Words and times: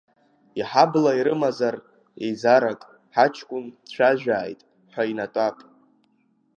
Иҳабла 0.59 1.11
ирымазар 1.19 1.75
еизарак, 2.25 2.81
ҳаҷкәын 3.15 3.65
дцәажәааит 3.83 4.59
ҳәа 4.93 5.03
инатәап! 5.11 5.57